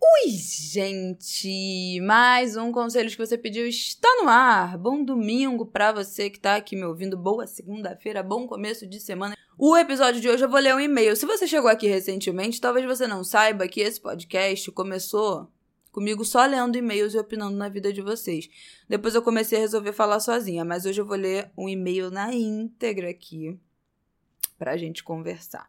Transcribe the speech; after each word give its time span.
Ui, 0.00 0.30
gente! 0.30 2.00
Mais 2.02 2.56
um 2.56 2.70
conselho 2.70 3.10
que 3.10 3.18
você 3.18 3.36
pediu 3.36 3.66
está 3.66 4.08
no 4.22 4.28
ar. 4.28 4.78
Bom 4.78 5.02
domingo 5.02 5.66
para 5.66 5.90
você 5.90 6.30
que 6.30 6.38
tá 6.38 6.54
aqui 6.54 6.76
me 6.76 6.84
ouvindo. 6.84 7.16
Boa 7.16 7.48
segunda-feira, 7.48 8.22
bom 8.22 8.46
começo 8.46 8.86
de 8.86 9.00
semana. 9.00 9.36
O 9.58 9.76
episódio 9.76 10.20
de 10.20 10.28
hoje 10.28 10.44
eu 10.44 10.48
vou 10.48 10.60
ler 10.60 10.72
um 10.72 10.78
e-mail. 10.78 11.16
Se 11.16 11.26
você 11.26 11.48
chegou 11.48 11.68
aqui 11.68 11.88
recentemente, 11.88 12.60
talvez 12.60 12.86
você 12.86 13.08
não 13.08 13.24
saiba 13.24 13.66
que 13.66 13.80
esse 13.80 14.00
podcast 14.00 14.70
começou 14.70 15.50
comigo 15.90 16.24
só 16.24 16.46
lendo 16.46 16.78
e-mails 16.78 17.14
e 17.14 17.18
opinando 17.18 17.56
na 17.56 17.68
vida 17.68 17.92
de 17.92 18.00
vocês. 18.00 18.48
Depois 18.88 19.16
eu 19.16 19.22
comecei 19.22 19.58
a 19.58 19.62
resolver 19.62 19.92
falar 19.92 20.20
sozinha, 20.20 20.64
mas 20.64 20.86
hoje 20.86 21.00
eu 21.00 21.06
vou 21.06 21.16
ler 21.16 21.50
um 21.58 21.68
e-mail 21.68 22.08
na 22.08 22.32
íntegra 22.32 23.10
aqui 23.10 23.58
pra 24.56 24.76
gente 24.76 25.02
conversar. 25.02 25.68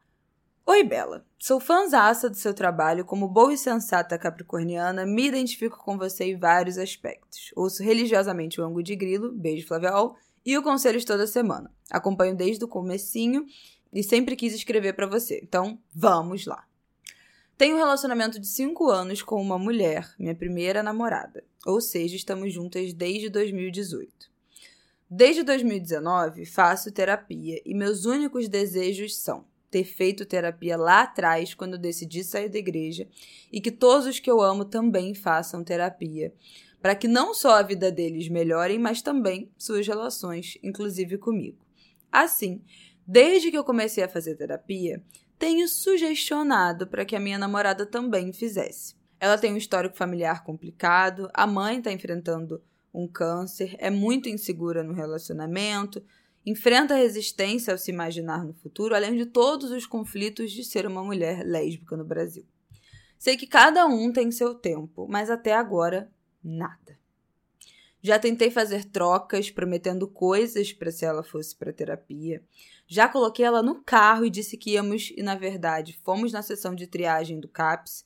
Oi, 0.71 0.83
Bela. 0.83 1.25
Sou 1.39 1.59
fãzaça 1.59 2.29
do 2.29 2.35
seu 2.35 2.53
trabalho. 2.53 3.03
Como 3.03 3.27
boa 3.27 3.51
e 3.51 3.57
sensata 3.57 4.19
capricorniana, 4.19 5.03
me 5.03 5.25
identifico 5.25 5.83
com 5.83 5.97
você 5.97 6.25
em 6.25 6.37
vários 6.37 6.77
aspectos. 6.77 7.51
Ouço 7.55 7.81
religiosamente 7.81 8.61
o 8.61 8.63
Ango 8.63 8.83
de 8.83 8.95
Grilo, 8.95 9.31
beijo 9.31 9.67
Flaviol, 9.67 10.15
e 10.45 10.55
o 10.55 10.61
Conselhos 10.61 11.03
toda 11.03 11.25
semana. 11.25 11.73
Acompanho 11.89 12.35
desde 12.35 12.63
o 12.63 12.67
comecinho 12.67 13.47
e 13.91 14.03
sempre 14.03 14.35
quis 14.35 14.53
escrever 14.53 14.93
para 14.93 15.07
você. 15.07 15.39
Então, 15.41 15.79
vamos 15.91 16.45
lá. 16.45 16.63
Tenho 17.57 17.75
um 17.75 17.79
relacionamento 17.79 18.39
de 18.39 18.45
5 18.45 18.91
anos 18.91 19.23
com 19.23 19.41
uma 19.41 19.57
mulher, 19.57 20.13
minha 20.19 20.35
primeira 20.35 20.83
namorada. 20.83 21.43
Ou 21.65 21.81
seja, 21.81 22.15
estamos 22.15 22.53
juntas 22.53 22.93
desde 22.93 23.27
2018. 23.27 24.11
Desde 25.09 25.41
2019, 25.41 26.45
faço 26.45 26.91
terapia 26.91 27.59
e 27.65 27.73
meus 27.73 28.05
únicos 28.05 28.47
desejos 28.47 29.17
são 29.17 29.49
ter 29.69 29.83
feito 29.83 30.25
terapia 30.25 30.77
lá 30.77 31.01
atrás, 31.01 31.53
quando 31.53 31.73
eu 31.73 31.79
decidi 31.79 32.23
sair 32.23 32.49
da 32.49 32.57
igreja, 32.57 33.07
e 33.51 33.61
que 33.61 33.71
todos 33.71 34.07
os 34.07 34.19
que 34.19 34.29
eu 34.29 34.41
amo 34.41 34.65
também 34.65 35.13
façam 35.13 35.63
terapia, 35.63 36.33
para 36.81 36.95
que 36.95 37.07
não 37.07 37.33
só 37.33 37.55
a 37.55 37.61
vida 37.61 37.91
deles 37.91 38.29
melhorem, 38.29 38.79
mas 38.79 39.01
também 39.01 39.51
suas 39.57 39.85
relações, 39.85 40.57
inclusive 40.63 41.17
comigo. 41.17 41.57
Assim, 42.11 42.61
desde 43.05 43.51
que 43.51 43.57
eu 43.57 43.63
comecei 43.63 44.03
a 44.03 44.09
fazer 44.09 44.35
terapia, 44.35 45.03
tenho 45.37 45.67
sugestionado 45.67 46.87
para 46.87 47.05
que 47.05 47.15
a 47.15 47.19
minha 47.19 47.37
namorada 47.37 47.85
também 47.85 48.33
fizesse. 48.33 48.95
Ela 49.19 49.37
tem 49.37 49.53
um 49.53 49.57
histórico 49.57 49.97
familiar 49.97 50.43
complicado, 50.43 51.29
a 51.33 51.45
mãe 51.45 51.77
está 51.77 51.91
enfrentando 51.91 52.61
um 52.93 53.07
câncer, 53.07 53.75
é 53.77 53.89
muito 53.89 54.29
insegura 54.29 54.83
no 54.83 54.93
relacionamento, 54.93 56.03
enfrenta 56.45 56.95
resistência 56.95 57.71
ao 57.71 57.77
se 57.77 57.91
imaginar 57.91 58.43
no 58.43 58.53
futuro, 58.53 58.95
além 58.95 59.15
de 59.15 59.25
todos 59.25 59.71
os 59.71 59.85
conflitos 59.85 60.51
de 60.51 60.63
ser 60.63 60.85
uma 60.85 61.03
mulher 61.03 61.45
lésbica 61.45 61.95
no 61.97 62.05
Brasil. 62.05 62.45
Sei 63.17 63.35
que 63.35 63.45
cada 63.45 63.85
um 63.85 64.11
tem 64.13 64.31
seu 64.31 64.55
tempo, 64.55 65.07
mas 65.09 65.29
até 65.29 65.53
agora, 65.53 66.09
nada. 66.43 66.97
Já 68.01 68.17
tentei 68.17 68.49
fazer 68.49 68.85
trocas, 68.85 69.51
prometendo 69.51 70.07
coisas 70.07 70.71
para 70.71 70.89
se 70.89 71.03
ela 71.03 71.21
fosse 71.21 71.53
para 71.53 71.73
terapia. 71.73 72.41
Já 72.87 73.09
coloquei 73.09 73.43
ela 73.43 73.61
no 73.61 73.83
carro 73.83 74.25
e 74.25 74.29
disse 74.29 74.55
que 74.55 74.71
íamos, 74.71 75.11
e 75.17 75.21
na 75.21 75.35
verdade, 75.35 75.99
fomos 76.01 76.31
na 76.31 76.41
sessão 76.41 76.73
de 76.73 76.87
triagem 76.87 77.41
do 77.41 77.49
CAPS. 77.49 78.05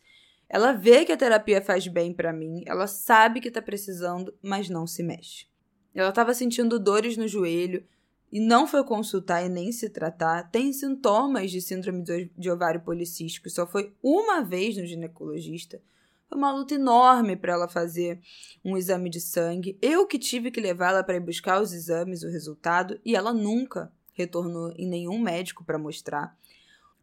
Ela 0.50 0.74
vê 0.74 1.06
que 1.06 1.12
a 1.12 1.18
terapia 1.18 1.62
faz 1.62 1.88
bem 1.88 2.12
para 2.12 2.34
mim, 2.34 2.64
ela 2.66 2.88
sabe 2.88 3.40
que 3.40 3.48
está 3.48 3.62
precisando, 3.62 4.34
mas 4.42 4.68
não 4.68 4.88
se 4.88 5.04
mexe. 5.04 5.46
Ela 5.94 6.10
estava 6.10 6.34
sentindo 6.34 6.80
dores 6.80 7.16
no 7.16 7.28
joelho, 7.28 7.86
e 8.34 8.40
não 8.40 8.66
foi 8.66 8.84
consultar 8.84 9.46
e 9.46 9.48
nem 9.48 9.72
se 9.72 9.88
tratar, 9.88 10.50
tem 10.50 10.74
sintomas 10.74 11.52
de 11.52 11.62
síndrome 11.62 12.04
de 12.36 12.50
ovário 12.50 12.82
policístico, 12.82 13.48
só 13.48 13.68
foi 13.68 13.94
uma 14.02 14.42
vez 14.42 14.76
no 14.76 14.88
ginecologista. 14.88 15.80
Foi 16.28 16.40
uma 16.40 16.52
luta 16.52 16.74
enorme 16.74 17.36
para 17.36 17.54
ela 17.54 17.68
fazer 17.68 18.20
um 18.66 18.76
exame 18.76 19.08
de 19.08 19.22
sangue. 19.22 19.78
Eu 19.80 20.08
que 20.08 20.18
tive 20.18 20.50
que 20.50 20.60
levá-la 20.60 21.04
para 21.04 21.18
ir 21.18 21.20
buscar 21.20 21.62
os 21.62 21.74
exames, 21.74 22.24
o 22.24 22.28
resultado, 22.28 23.00
e 23.06 23.16
ela 23.16 23.32
nunca 23.32 23.94
retornou 24.14 24.74
em 24.78 24.88
nenhum 24.88 25.20
médico 25.20 25.64
para 25.64 25.78
mostrar. 25.78 26.36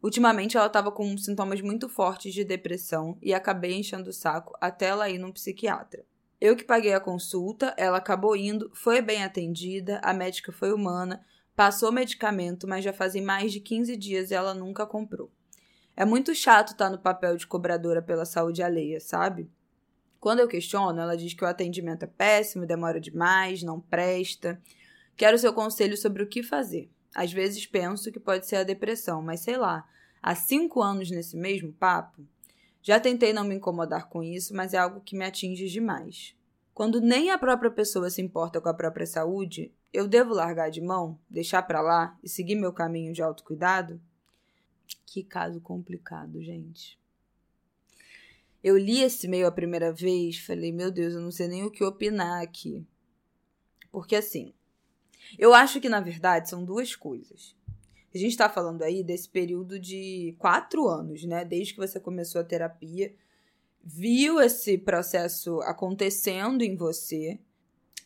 Ultimamente 0.03 0.57
ela 0.57 0.67
estava 0.67 0.91
com 0.91 1.17
sintomas 1.17 1.61
muito 1.61 1.87
fortes 1.87 2.33
de 2.33 2.43
depressão 2.43 3.17
e 3.21 3.33
acabei 3.33 3.75
enchendo 3.79 4.09
o 4.09 4.13
saco 4.13 4.53
até 4.59 4.87
ela 4.87 5.09
ir 5.09 5.17
num 5.17 5.31
psiquiatra. 5.31 6.03
Eu 6.41 6.55
que 6.55 6.63
paguei 6.63 6.91
a 6.91 6.99
consulta, 6.99 7.71
ela 7.77 7.99
acabou 7.99 8.35
indo, 8.35 8.71
foi 8.73 8.99
bem 8.99 9.23
atendida, 9.23 10.01
a 10.03 10.11
médica 10.11 10.51
foi 10.51 10.73
humana, 10.73 11.23
passou 11.55 11.91
medicamento, 11.91 12.67
mas 12.67 12.83
já 12.83 12.91
fazem 12.91 13.21
mais 13.21 13.51
de 13.51 13.59
15 13.59 13.95
dias 13.95 14.31
e 14.31 14.33
ela 14.33 14.55
nunca 14.55 14.87
comprou. 14.87 15.31
É 15.95 16.03
muito 16.03 16.33
chato 16.33 16.71
estar 16.71 16.85
tá 16.85 16.89
no 16.89 16.97
papel 16.97 17.37
de 17.37 17.45
cobradora 17.45 18.01
pela 18.01 18.25
saúde 18.25 18.63
alheia, 18.63 18.99
sabe? 18.99 19.51
Quando 20.19 20.39
eu 20.39 20.47
questiono, 20.47 20.99
ela 20.99 21.15
diz 21.15 21.35
que 21.35 21.43
o 21.43 21.47
atendimento 21.47 22.03
é 22.03 22.07
péssimo, 22.07 22.65
demora 22.65 22.99
demais, 22.99 23.61
não 23.61 23.79
presta. 23.79 24.59
Quero 25.15 25.37
seu 25.37 25.53
conselho 25.53 25.95
sobre 25.95 26.23
o 26.23 26.27
que 26.27 26.41
fazer. 26.41 26.89
Às 27.13 27.31
vezes 27.31 27.67
penso 27.67 28.11
que 28.11 28.19
pode 28.19 28.47
ser 28.47 28.55
a 28.55 28.63
depressão, 28.63 29.21
mas 29.21 29.41
sei 29.41 29.57
lá, 29.57 29.87
há 30.23 30.33
cinco 30.33 30.81
anos 30.81 31.11
nesse 31.11 31.37
mesmo 31.37 31.71
papo, 31.71 32.25
já 32.81 32.99
tentei 32.99 33.31
não 33.31 33.43
me 33.43 33.55
incomodar 33.55 34.09
com 34.09 34.23
isso, 34.23 34.55
mas 34.55 34.73
é 34.73 34.77
algo 34.77 35.01
que 35.01 35.15
me 35.15 35.25
atinge 35.25 35.67
demais. 35.69 36.35
Quando 36.73 36.99
nem 36.99 37.29
a 37.29 37.37
própria 37.37 37.69
pessoa 37.69 38.09
se 38.09 38.21
importa 38.21 38.59
com 38.59 38.69
a 38.69 38.73
própria 38.73 39.05
saúde, 39.05 39.71
eu 39.93 40.07
devo 40.07 40.33
largar 40.33 40.71
de 40.71 40.81
mão, 40.81 41.19
deixar 41.29 41.61
para 41.63 41.81
lá 41.81 42.17
e 42.23 42.29
seguir 42.29 42.55
meu 42.55 42.73
caminho 42.73 43.13
de 43.13 43.21
autocuidado? 43.21 44.01
Que 45.05 45.23
caso 45.23 45.59
complicado, 45.61 46.41
gente. 46.41 46.99
Eu 48.63 48.77
li 48.77 49.01
esse 49.01 49.27
e-mail 49.27 49.47
a 49.47 49.51
primeira 49.51 49.91
vez, 49.91 50.37
falei, 50.39 50.71
meu 50.71 50.91
Deus, 50.91 51.13
eu 51.13 51.21
não 51.21 51.31
sei 51.31 51.47
nem 51.47 51.63
o 51.63 51.71
que 51.71 51.83
opinar 51.83 52.41
aqui. 52.41 52.85
Porque 53.91 54.15
assim, 54.15 54.53
eu 55.37 55.53
acho 55.53 55.81
que 55.81 55.89
na 55.89 55.99
verdade 55.99 56.49
são 56.49 56.63
duas 56.63 56.95
coisas. 56.95 57.55
A 58.13 58.17
gente 58.17 58.31
está 58.31 58.49
falando 58.49 58.81
aí 58.81 59.03
desse 59.03 59.29
período 59.29 59.79
de 59.79 60.35
quatro 60.37 60.87
anos, 60.87 61.23
né? 61.23 61.45
Desde 61.45 61.73
que 61.73 61.79
você 61.79 61.99
começou 61.99 62.41
a 62.41 62.43
terapia, 62.43 63.15
viu 63.81 64.41
esse 64.41 64.77
processo 64.77 65.61
acontecendo 65.61 66.61
em 66.61 66.75
você 66.75 67.39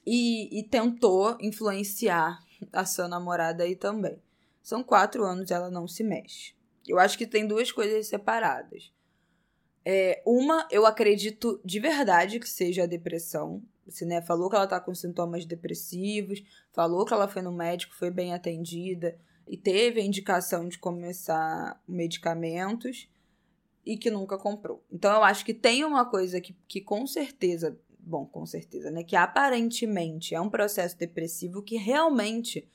e, 0.06 0.60
e 0.60 0.64
tentou 0.64 1.36
influenciar 1.42 2.40
a 2.72 2.86
sua 2.86 3.08
namorada 3.08 3.64
aí 3.64 3.76
também. 3.76 4.22
São 4.62 4.84
quatro 4.84 5.24
anos 5.24 5.50
ela 5.50 5.72
não 5.72 5.88
se 5.88 6.04
mexe. 6.04 6.54
Eu 6.88 7.00
acho 7.00 7.18
que 7.18 7.26
tem 7.26 7.48
duas 7.48 7.72
coisas 7.72 8.08
separadas. 8.08 8.94
É, 9.84 10.22
uma, 10.26 10.68
eu 10.70 10.86
acredito 10.86 11.60
de 11.66 11.80
verdade 11.80 12.40
que 12.40 12.50
seja 12.50 12.84
a 12.84 12.88
depressão. 12.88 13.62
Você 13.88 14.06
né, 14.06 14.22
falou 14.22 14.50
que 14.50 14.56
ela 14.56 14.68
tá 14.68 14.80
com 14.80 14.94
sintomas 14.94 15.46
depressivos, 15.46 16.44
falou 16.74 17.06
que 17.06 17.14
ela 17.14 17.28
foi 17.28 17.42
no 17.42 17.52
médico, 17.52 17.96
foi 17.96 18.12
bem 18.12 18.34
atendida 18.36 19.18
e 19.48 19.58
teve 19.58 20.02
a 20.02 20.06
indicação 20.06 20.68
de 20.68 20.78
começar 20.80 21.82
medicamentos 21.88 23.10
e 23.86 23.98
que 23.98 24.10
nunca 24.10 24.38
comprou. 24.38 24.84
Então 24.92 25.14
eu 25.14 25.24
acho 25.24 25.46
que 25.46 25.54
tem 25.54 25.84
uma 25.84 26.06
coisa 26.06 26.42
que, 26.42 26.56
que 26.68 26.82
com 26.82 27.06
certeza, 27.06 27.80
bom, 28.00 28.26
com 28.26 28.46
certeza, 28.46 28.90
né, 28.90 29.04
que 29.04 29.16
aparentemente 29.16 30.34
é 30.34 30.42
um 30.42 30.50
processo 30.50 30.98
depressivo 30.98 31.62
que 31.62 31.78
realmente 31.78 32.68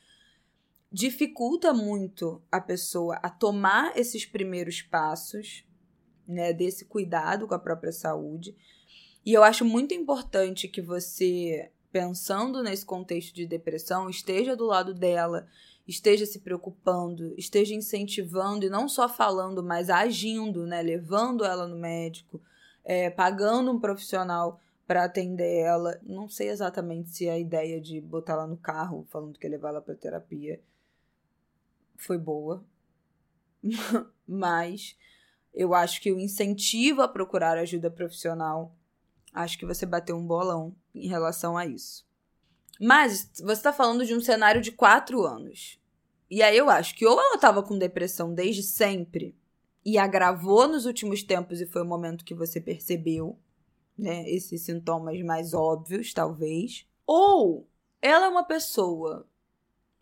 dificulta 0.92 1.72
muito 1.72 2.42
a 2.50 2.60
pessoa 2.60 3.16
a 3.22 3.30
tomar 3.30 3.96
esses 3.96 4.24
primeiros 4.26 4.82
passos, 4.82 5.64
né, 6.26 6.52
desse 6.52 6.84
cuidado 6.84 7.46
com 7.46 7.54
a 7.54 7.58
própria 7.58 7.92
saúde. 7.92 8.56
E 9.24 9.32
eu 9.32 9.42
acho 9.42 9.64
muito 9.64 9.94
importante 9.94 10.68
que 10.68 10.80
você, 10.80 11.70
pensando 11.92 12.62
nesse 12.62 12.84
contexto 12.84 13.34
de 13.34 13.46
depressão, 13.46 14.08
esteja 14.08 14.56
do 14.56 14.64
lado 14.64 14.94
dela, 14.94 15.46
esteja 15.86 16.26
se 16.26 16.38
preocupando, 16.40 17.34
esteja 17.36 17.74
incentivando 17.74 18.64
e 18.64 18.70
não 18.70 18.88
só 18.88 19.08
falando, 19.08 19.62
mas 19.62 19.90
agindo, 19.90 20.66
né? 20.66 20.82
Levando 20.82 21.44
ela 21.44 21.66
no 21.66 21.76
médico, 21.76 22.40
é, 22.84 23.10
pagando 23.10 23.70
um 23.72 23.80
profissional 23.80 24.60
para 24.86 25.04
atender 25.04 25.58
ela. 25.58 26.00
Não 26.02 26.28
sei 26.28 26.48
exatamente 26.48 27.10
se 27.10 27.28
a 27.28 27.38
ideia 27.38 27.80
de 27.80 28.00
botar 28.00 28.34
ela 28.34 28.46
no 28.46 28.56
carro, 28.56 29.06
falando 29.10 29.38
que 29.38 29.46
ia 29.46 29.50
levar 29.50 29.70
ela 29.70 29.82
para 29.82 29.94
terapia, 29.94 30.60
foi 31.96 32.18
boa, 32.18 32.64
mas 34.26 34.96
Eu 35.52 35.74
acho 35.74 36.00
que 36.00 36.12
o 36.12 36.18
incentivo 36.20 37.02
a 37.02 37.08
procurar 37.08 37.58
ajuda 37.58 37.90
profissional, 37.90 38.72
acho 39.32 39.58
que 39.58 39.66
você 39.66 39.84
bateu 39.84 40.16
um 40.16 40.24
bolão 40.24 40.74
em 40.94 41.08
relação 41.08 41.56
a 41.56 41.66
isso. 41.66 42.06
Mas 42.80 43.30
você 43.36 43.52
está 43.52 43.72
falando 43.72 44.06
de 44.06 44.14
um 44.14 44.20
cenário 44.20 44.62
de 44.62 44.72
quatro 44.72 45.26
anos. 45.26 45.78
E 46.30 46.42
aí 46.42 46.56
eu 46.56 46.70
acho 46.70 46.94
que 46.94 47.04
ou 47.04 47.20
ela 47.20 47.34
estava 47.34 47.62
com 47.62 47.78
depressão 47.78 48.32
desde 48.32 48.62
sempre 48.62 49.36
e 49.84 49.98
agravou 49.98 50.66
nos 50.66 50.86
últimos 50.86 51.22
tempos 51.22 51.60
e 51.60 51.66
foi 51.66 51.82
o 51.82 51.86
momento 51.86 52.24
que 52.24 52.34
você 52.34 52.60
percebeu, 52.60 53.38
né, 53.98 54.28
esses 54.30 54.62
sintomas 54.62 55.20
mais 55.22 55.52
óbvios, 55.52 56.14
talvez, 56.14 56.86
ou 57.06 57.68
ela 58.00 58.26
é 58.26 58.28
uma 58.28 58.44
pessoa 58.44 59.26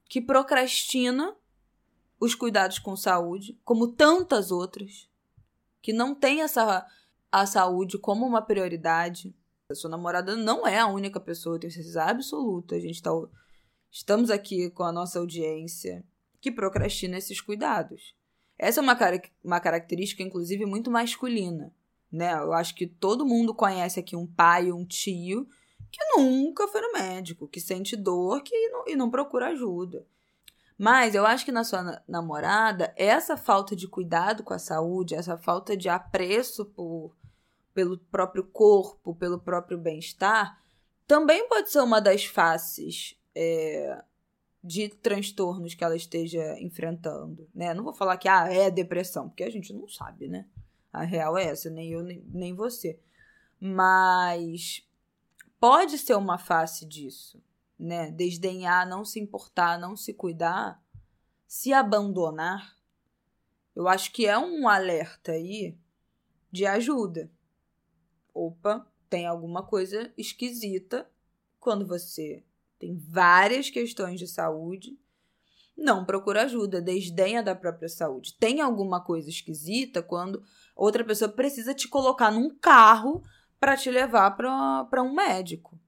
que 0.09 0.21
procrastina 0.21 1.37
os 2.21 2.35
cuidados 2.35 2.79
com 2.79 2.95
saúde, 2.97 3.59
como 3.65 3.89
tantas 3.89 4.51
outras, 4.51 5.09
que 5.81 5.93
não 5.93 6.15
tem 6.15 6.43
essa 6.43 6.87
a 7.31 7.47
saúde 7.47 7.99
como 7.99 8.27
uma 8.27 8.43
prioridade. 8.43 9.35
A 9.71 9.75
sua 9.75 9.91
namorada 9.91 10.35
não 10.35 10.67
é 10.67 10.79
a 10.79 10.87
única 10.87 11.21
pessoa, 11.21 11.57
eu 11.57 11.61
tenho 11.61 11.71
certeza 11.71 12.03
absoluta. 12.03 12.75
A 12.75 12.81
gente 12.81 13.03
tá, 13.03 13.11
estamos 13.91 14.31
aqui 14.31 14.71
com 14.71 14.83
a 14.83 14.91
nossa 14.91 15.19
audiência 15.19 16.03
que 16.41 16.51
procrastina 16.51 17.19
esses 17.19 17.39
cuidados. 17.39 18.15
Essa 18.59 18.81
é 18.81 18.83
uma, 18.83 18.97
uma 19.45 19.61
característica, 19.61 20.23
inclusive, 20.23 20.65
muito 20.65 20.91
masculina. 20.91 21.71
Né? 22.11 22.33
Eu 22.33 22.55
acho 22.55 22.75
que 22.75 22.87
todo 22.87 23.27
mundo 23.27 23.55
conhece 23.55 24.01
aqui 24.01 24.17
um 24.17 24.27
pai, 24.27 24.73
um 24.73 24.87
tio, 24.87 25.47
que 25.91 26.03
nunca 26.17 26.67
foi 26.67 26.81
no 26.81 26.95
médico, 26.95 27.47
que 27.47 27.61
sente 27.61 27.95
dor 27.95 28.43
que 28.43 28.71
não, 28.71 28.89
e 28.89 28.97
não 28.97 29.11
procura 29.11 29.49
ajuda. 29.49 30.07
Mas 30.79 31.15
eu 31.15 31.27
acho 31.27 31.45
que 31.45 31.53
na 31.53 31.63
sua 31.63 32.03
namorada, 32.09 32.95
essa 32.97 33.37
falta 33.37 33.77
de 33.77 33.87
cuidado 33.87 34.43
com 34.43 34.55
a 34.55 34.59
saúde, 34.59 35.15
essa 35.15 35.37
falta 35.37 35.77
de 35.77 35.91
apreço 35.91 36.65
por, 36.65 37.15
pelo 37.79 37.97
próprio 37.97 38.43
corpo, 38.43 39.15
pelo 39.15 39.39
próprio 39.39 39.79
bem-estar, 39.79 40.61
também 41.07 41.49
pode 41.49 41.71
ser 41.71 41.79
uma 41.79 42.01
das 42.01 42.25
faces 42.25 43.17
é, 43.33 44.03
de 44.65 44.89
transtornos 44.89 45.75
que 45.75 45.85
ela 45.85 45.95
esteja 45.95 46.59
enfrentando, 46.59 47.49
né? 47.55 47.73
Não 47.73 47.85
vou 47.85 47.95
falar 47.95 48.17
que 48.17 48.27
ah, 48.27 48.53
é 48.53 48.69
depressão, 48.69 49.29
porque 49.29 49.45
a 49.45 49.51
gente 49.51 49.73
não 49.73 49.87
sabe, 49.87 50.27
né? 50.27 50.49
A 50.93 51.05
real 51.05 51.39
é 51.39 51.45
essa, 51.45 51.71
nem 51.71 51.93
eu 51.93 52.03
nem, 52.03 52.21
nem 52.33 52.53
você. 52.53 52.99
Mas 53.61 54.85
pode 55.61 55.99
ser 55.99 56.17
uma 56.17 56.37
face 56.37 56.85
disso 56.85 57.41
né, 57.79 58.11
desdenhar, 58.11 58.89
não 58.89 59.05
se 59.05 59.21
importar, 59.21 59.79
não 59.79 59.95
se 59.95 60.13
cuidar, 60.13 60.83
se 61.47 61.73
abandonar, 61.73 62.77
eu 63.77 63.87
acho 63.87 64.11
que 64.11 64.27
é 64.27 64.37
um 64.37 64.69
alerta 64.69 65.31
aí 65.31 65.79
de 66.51 66.67
ajuda. 66.67 67.31
Opa, 68.39 68.87
tem 69.09 69.27
alguma 69.27 69.63
coisa 69.63 70.13
esquisita 70.17 71.11
quando 71.59 71.87
você 71.87 72.45
tem 72.79 72.97
várias 72.97 73.71
questões 73.71 74.19
de 74.21 74.27
saúde, 74.27 74.99
não 75.77 76.05
procura 76.05 76.45
ajuda, 76.45 76.81
desdenha 76.81 77.43
da 77.43 77.55
própria 77.55 77.89
saúde. 77.89 78.37
Tem 78.39 78.61
alguma 78.61 79.01
coisa 79.01 79.29
esquisita 79.29 80.03
quando 80.03 80.43
outra 80.77 81.05
pessoa 81.05 81.31
precisa 81.31 81.75
te 81.75 81.89
colocar 81.89 82.31
num 82.31 82.57
carro 82.59 83.23
para 83.59 83.77
te 83.77 83.91
levar 83.91 84.33
para 84.37 85.03
um 85.03 85.15
médico 85.15 85.79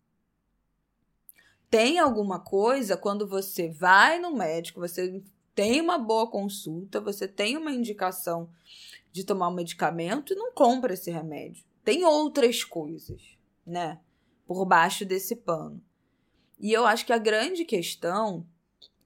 tem 1.70 2.00
alguma 2.00 2.40
coisa 2.40 2.96
quando 2.96 3.26
você 3.28 3.68
vai 3.68 4.18
no 4.18 4.34
médico, 4.34 4.80
você 4.80 5.22
tem 5.54 5.80
uma 5.80 5.96
boa 5.96 6.28
consulta, 6.28 7.00
você 7.00 7.28
tem 7.28 7.56
uma 7.56 7.70
indicação 7.70 8.50
de 9.12 9.24
tomar 9.24 9.48
um 9.48 9.54
medicamento 9.54 10.32
e 10.32 10.36
não 10.36 10.52
compra 10.52 10.94
esse 10.94 11.10
remédio. 11.10 11.64
Tem 11.84 12.04
outras 12.04 12.64
coisas, 12.64 13.38
né? 13.66 14.00
Por 14.46 14.64
baixo 14.64 15.04
desse 15.04 15.36
pano. 15.36 15.82
E 16.58 16.72
eu 16.72 16.86
acho 16.86 17.06
que 17.06 17.12
a 17.12 17.18
grande 17.18 17.64
questão 17.64 18.46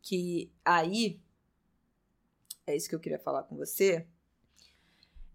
que 0.02 0.52
aí 0.64 1.20
é 2.66 2.74
isso 2.76 2.88
que 2.88 2.94
eu 2.94 3.00
queria 3.00 3.18
falar 3.18 3.44
com 3.44 3.56
você 3.56 4.06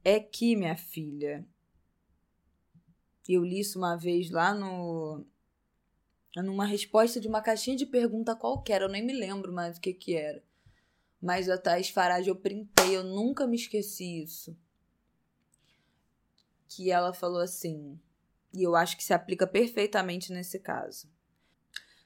é 0.04 0.20
que 0.20 0.56
minha 0.56 0.76
filha 0.76 1.46
eu 3.28 3.44
li 3.44 3.60
isso 3.60 3.78
uma 3.78 3.96
vez 3.96 4.32
lá 4.32 4.54
no 4.54 5.26
numa 6.38 6.66
resposta 6.66 7.20
de 7.20 7.28
uma 7.28 7.42
caixinha 7.42 7.76
de 7.76 7.86
pergunta 7.86 8.36
qualquer, 8.36 8.82
eu 8.82 8.88
nem 8.88 9.06
me 9.06 9.12
lembro 9.14 9.52
mais 9.52 9.78
o 9.78 9.82
que 9.82 9.94
que 9.94 10.16
era. 10.16 10.42
Mas 11.22 11.50
a 11.50 11.58
Thais 11.58 11.90
Farage 11.90 12.30
eu 12.30 12.36
printei, 12.36 12.96
eu 12.96 13.04
nunca 13.04 13.46
me 13.46 13.58
esqueci 13.58 14.24
isso. 14.24 14.58
Que 16.70 16.92
ela 16.92 17.12
falou 17.12 17.42
assim, 17.42 18.00
e 18.54 18.64
eu 18.64 18.76
acho 18.76 18.96
que 18.96 19.04
se 19.04 19.14
aplica 19.14 19.46
perfeitamente 19.46 20.32
nesse 20.32 20.60
caso. 20.60 21.10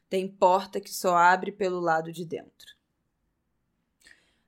Tem 0.09 0.27
porta 0.27 0.81
que 0.81 0.93
só 0.93 1.15
abre 1.15 1.51
pelo 1.51 1.79
lado 1.79 2.11
de 2.11 2.25
dentro. 2.25 2.73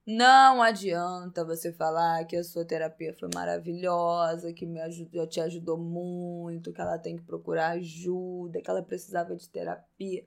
Não 0.05 0.61
adianta 0.61 1.43
você 1.43 1.73
falar 1.73 2.25
que 2.25 2.35
a 2.35 2.43
sua 2.43 2.63
terapia 2.63 3.11
foi 3.15 3.27
maravilhosa, 3.33 4.53
que 4.53 4.63
me 4.63 4.79
ajudou, 4.79 5.25
te 5.25 5.41
ajudou 5.41 5.79
muito, 5.79 6.71
que 6.71 6.79
ela 6.79 6.99
tem 6.99 7.17
que 7.17 7.23
procurar 7.23 7.71
ajuda, 7.71 8.61
que 8.61 8.69
ela 8.69 8.83
precisava 8.83 9.35
de 9.35 9.49
terapia. 9.49 10.23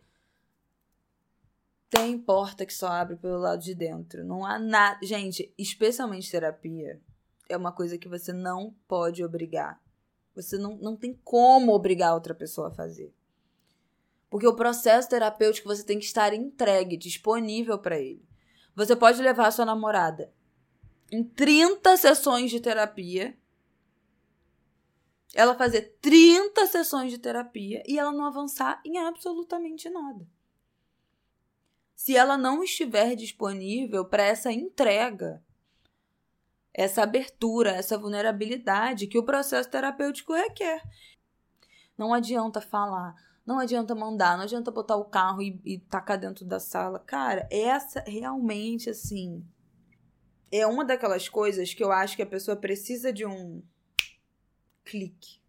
Tem 1.88 2.19
porta 2.19 2.67
que 2.67 2.75
só 2.75 2.88
abre 2.88 3.17
pelo 3.17 3.38
lado 3.38 3.62
de 3.62 3.75
dentro. 3.75 4.25
Não 4.25 4.44
há 4.44 4.58
nada. 4.58 4.99
Gente, 5.02 5.55
especialmente 5.56 6.31
terapia, 6.31 7.00
é 7.48 7.56
uma 7.56 7.72
coisa 7.72 7.98
que 7.98 8.08
você 8.08 8.32
não 8.32 8.74
pode 8.86 9.24
obrigar. 9.24 9.80
Você 10.34 10.56
não, 10.56 10.76
não 10.76 10.96
tem 10.96 11.14
como 11.24 11.72
obrigar 11.72 12.14
outra 12.14 12.34
pessoa 12.34 12.68
a 12.68 12.74
fazer. 12.74 13.14
Porque 14.30 14.46
o 14.46 14.54
processo 14.54 15.08
terapêutico 15.08 15.68
você 15.68 15.82
tem 15.82 15.98
que 15.98 16.04
estar 16.04 16.34
entregue, 16.34 16.96
disponível 16.96 17.78
para 17.78 17.98
ele. 17.98 18.24
Você 18.74 18.94
pode 18.94 19.20
levar 19.22 19.48
a 19.48 19.50
sua 19.50 19.64
namorada 19.64 20.32
em 21.10 21.24
30 21.24 21.96
sessões 21.96 22.50
de 22.50 22.60
terapia. 22.60 23.36
Ela 25.34 25.54
fazer 25.54 25.96
30 26.00 26.66
sessões 26.66 27.10
de 27.10 27.18
terapia 27.18 27.82
e 27.86 27.98
ela 27.98 28.12
não 28.12 28.24
avançar 28.24 28.80
em 28.84 28.98
absolutamente 28.98 29.88
nada. 29.88 30.26
Se 31.94 32.16
ela 32.16 32.38
não 32.38 32.62
estiver 32.62 33.16
disponível 33.16 34.04
para 34.04 34.22
essa 34.22 34.52
entrega, 34.52 35.42
essa 36.72 37.02
abertura, 37.02 37.70
essa 37.70 37.98
vulnerabilidade 37.98 39.06
que 39.06 39.18
o 39.18 39.24
processo 39.24 39.70
terapêutico 39.70 40.32
requer. 40.32 40.82
Não 41.96 42.14
adianta 42.14 42.60
falar, 42.60 43.14
não 43.48 43.58
adianta 43.58 43.94
mandar, 43.94 44.37
não 44.37 44.44
adianta 44.44 44.70
botar 44.70 44.96
o 44.96 45.06
carro 45.06 45.40
e, 45.40 45.58
e 45.64 45.78
tacar 45.78 46.18
dentro 46.18 46.44
da 46.44 46.60
sala. 46.60 46.98
Cara, 46.98 47.48
essa 47.50 48.00
realmente, 48.06 48.90
assim. 48.90 49.42
É 50.52 50.66
uma 50.66 50.84
daquelas 50.84 51.28
coisas 51.28 51.72
que 51.72 51.82
eu 51.82 51.90
acho 51.90 52.14
que 52.14 52.22
a 52.22 52.26
pessoa 52.26 52.56
precisa 52.56 53.12
de 53.12 53.25
um 53.25 53.62
clique. 54.84 55.40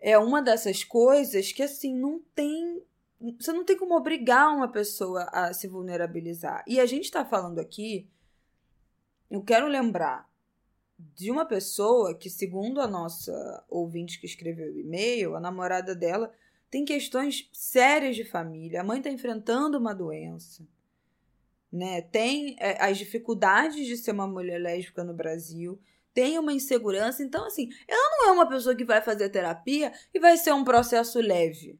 É 0.00 0.18
uma 0.18 0.42
dessas 0.42 0.82
coisas 0.84 1.52
que, 1.52 1.62
assim, 1.62 1.94
não 1.94 2.20
tem. 2.34 2.82
Você 3.38 3.52
não 3.52 3.64
tem 3.64 3.76
como 3.76 3.94
obrigar 3.94 4.54
uma 4.54 4.68
pessoa 4.68 5.24
a 5.32 5.52
se 5.52 5.68
vulnerabilizar. 5.68 6.64
E 6.66 6.80
a 6.80 6.86
gente 6.86 7.10
tá 7.10 7.24
falando 7.24 7.58
aqui. 7.58 8.10
Eu 9.34 9.42
quero 9.42 9.66
lembrar 9.66 10.30
de 10.96 11.28
uma 11.28 11.44
pessoa 11.44 12.16
que, 12.16 12.30
segundo 12.30 12.80
a 12.80 12.86
nossa 12.86 13.64
ouvinte 13.68 14.20
que 14.20 14.26
escreveu 14.26 14.72
o 14.72 14.78
e-mail, 14.78 15.34
a 15.34 15.40
namorada 15.40 15.92
dela 15.92 16.32
tem 16.70 16.84
questões 16.84 17.50
sérias 17.52 18.14
de 18.14 18.24
família, 18.24 18.80
a 18.80 18.84
mãe 18.84 18.98
está 18.98 19.10
enfrentando 19.10 19.76
uma 19.76 19.92
doença, 19.92 20.64
né? 21.72 22.00
Tem 22.00 22.54
é, 22.60 22.80
as 22.80 22.96
dificuldades 22.96 23.88
de 23.88 23.96
ser 23.96 24.12
uma 24.12 24.28
mulher 24.28 24.60
lésbica 24.60 25.02
no 25.02 25.12
Brasil, 25.12 25.80
tem 26.12 26.38
uma 26.38 26.52
insegurança, 26.52 27.24
então 27.24 27.44
assim, 27.44 27.70
ela 27.88 28.10
não 28.10 28.28
é 28.28 28.30
uma 28.30 28.48
pessoa 28.48 28.76
que 28.76 28.84
vai 28.84 29.02
fazer 29.02 29.30
terapia 29.30 29.92
e 30.14 30.20
vai 30.20 30.36
ser 30.36 30.52
um 30.52 30.62
processo 30.62 31.18
leve. 31.18 31.76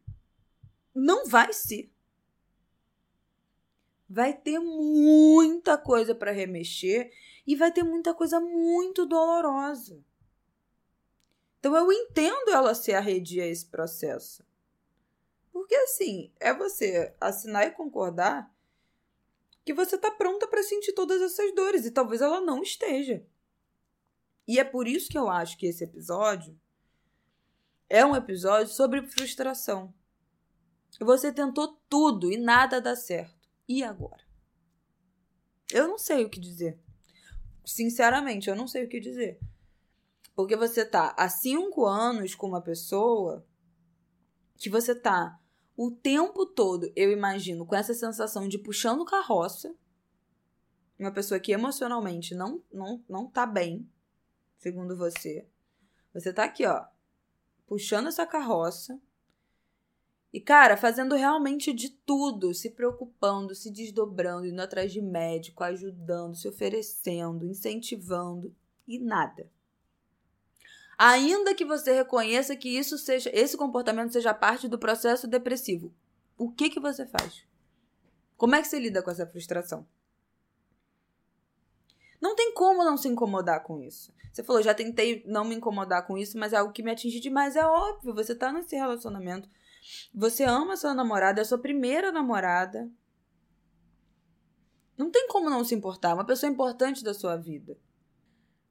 Não 0.92 1.24
vai 1.28 1.52
ser. 1.52 1.88
Vai 4.10 4.32
ter 4.32 4.58
muita 4.58 5.78
coisa 5.78 6.16
para 6.16 6.32
remexer 6.32 7.12
e 7.46 7.54
vai 7.54 7.70
ter 7.72 7.82
muita 7.82 8.14
coisa 8.14 8.40
muito 8.40 9.06
dolorosa. 9.06 10.02
Então 11.58 11.74
eu 11.76 11.90
entendo 11.92 12.50
ela 12.50 12.74
se 12.74 12.92
arredia 12.92 13.44
a 13.44 13.46
esse 13.46 13.66
processo. 13.66 14.44
Porque 15.52 15.74
assim, 15.74 16.32
é 16.40 16.52
você 16.52 17.14
assinar 17.20 17.66
e 17.66 17.70
concordar 17.70 18.52
que 19.64 19.72
você 19.72 19.96
tá 19.96 20.10
pronta 20.10 20.46
para 20.46 20.62
sentir 20.62 20.92
todas 20.92 21.22
essas 21.22 21.54
dores 21.54 21.86
e 21.86 21.90
talvez 21.90 22.20
ela 22.20 22.40
não 22.40 22.62
esteja. 22.62 23.24
E 24.46 24.58
é 24.58 24.64
por 24.64 24.86
isso 24.86 25.08
que 25.08 25.16
eu 25.16 25.30
acho 25.30 25.56
que 25.56 25.66
esse 25.66 25.82
episódio 25.84 26.58
é 27.88 28.04
um 28.04 28.14
episódio 28.14 28.72
sobre 28.72 29.06
frustração. 29.06 29.94
Você 31.00 31.32
tentou 31.32 31.80
tudo 31.88 32.30
e 32.30 32.36
nada 32.36 32.80
dá 32.80 32.94
certo. 32.94 33.48
E 33.66 33.82
agora? 33.82 34.22
Eu 35.72 35.88
não 35.88 35.98
sei 35.98 36.24
o 36.24 36.30
que 36.30 36.38
dizer. 36.38 36.78
Sinceramente, 37.64 38.48
eu 38.48 38.56
não 38.56 38.66
sei 38.66 38.84
o 38.84 38.88
que 38.88 39.00
dizer. 39.00 39.38
Porque 40.34 40.56
você 40.56 40.84
tá 40.84 41.14
há 41.16 41.28
cinco 41.28 41.86
anos 41.86 42.34
com 42.34 42.48
uma 42.48 42.60
pessoa 42.60 43.46
que 44.56 44.68
você 44.68 44.94
tá 44.94 45.40
o 45.76 45.90
tempo 45.90 46.46
todo, 46.46 46.90
eu 46.94 47.10
imagino, 47.10 47.66
com 47.66 47.74
essa 47.74 47.94
sensação 47.94 48.48
de 48.48 48.58
puxando 48.58 49.04
carroça. 49.04 49.74
Uma 50.98 51.10
pessoa 51.10 51.40
que 51.40 51.52
emocionalmente 51.52 52.34
não, 52.34 52.62
não, 52.72 53.02
não 53.08 53.26
tá 53.28 53.44
bem, 53.44 53.88
segundo 54.56 54.96
você. 54.96 55.48
Você 56.12 56.32
tá 56.32 56.44
aqui, 56.44 56.64
ó, 56.64 56.84
puxando 57.66 58.06
essa 58.06 58.24
carroça. 58.24 59.00
E, 60.34 60.40
cara, 60.40 60.76
fazendo 60.76 61.14
realmente 61.14 61.72
de 61.72 61.88
tudo, 61.88 62.52
se 62.52 62.70
preocupando, 62.70 63.54
se 63.54 63.70
desdobrando, 63.70 64.48
indo 64.48 64.60
atrás 64.60 64.92
de 64.92 65.00
médico, 65.00 65.62
ajudando, 65.62 66.34
se 66.34 66.48
oferecendo, 66.48 67.46
incentivando 67.46 68.52
e 68.84 68.98
nada. 68.98 69.48
Ainda 70.98 71.54
que 71.54 71.64
você 71.64 71.92
reconheça 71.92 72.56
que 72.56 72.68
isso 72.68 72.98
seja, 72.98 73.30
esse 73.32 73.56
comportamento 73.56 74.12
seja 74.12 74.34
parte 74.34 74.66
do 74.66 74.76
processo 74.76 75.28
depressivo, 75.28 75.94
o 76.36 76.50
que 76.50 76.68
que 76.68 76.80
você 76.80 77.06
faz? 77.06 77.46
Como 78.36 78.56
é 78.56 78.60
que 78.60 78.66
você 78.66 78.80
lida 78.80 79.04
com 79.04 79.12
essa 79.12 79.28
frustração? 79.28 79.86
Não 82.20 82.34
tem 82.34 82.52
como 82.54 82.82
não 82.82 82.96
se 82.96 83.06
incomodar 83.06 83.62
com 83.62 83.80
isso. 83.80 84.12
Você 84.32 84.42
falou, 84.42 84.60
já 84.60 84.74
tentei 84.74 85.22
não 85.28 85.44
me 85.44 85.54
incomodar 85.54 86.04
com 86.04 86.18
isso, 86.18 86.36
mas 86.36 86.52
é 86.52 86.56
algo 86.56 86.72
que 86.72 86.82
me 86.82 86.90
atinge 86.90 87.20
demais. 87.20 87.54
É 87.54 87.64
óbvio, 87.64 88.12
você 88.12 88.34
tá 88.34 88.52
nesse 88.52 88.74
relacionamento. 88.74 89.48
Você 90.14 90.44
ama 90.44 90.76
sua 90.76 90.94
namorada, 90.94 91.40
é 91.40 91.44
sua 91.44 91.58
primeira 91.58 92.10
namorada. 92.10 92.90
Não 94.96 95.10
tem 95.10 95.26
como 95.28 95.50
não 95.50 95.64
se 95.64 95.74
importar. 95.74 96.14
Uma 96.14 96.24
pessoa 96.24 96.50
importante 96.50 97.02
da 97.02 97.12
sua 97.12 97.36
vida. 97.36 97.76